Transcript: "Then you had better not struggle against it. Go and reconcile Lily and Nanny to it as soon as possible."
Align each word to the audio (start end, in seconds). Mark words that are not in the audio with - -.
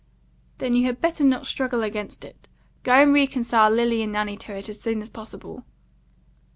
"Then 0.57 0.73
you 0.73 0.87
had 0.87 0.99
better 0.99 1.23
not 1.23 1.45
struggle 1.45 1.83
against 1.83 2.25
it. 2.25 2.47
Go 2.81 2.93
and 2.93 3.13
reconcile 3.13 3.69
Lily 3.69 4.01
and 4.01 4.11
Nanny 4.11 4.35
to 4.37 4.57
it 4.57 4.67
as 4.67 4.81
soon 4.81 4.99
as 4.99 5.09
possible." 5.09 5.63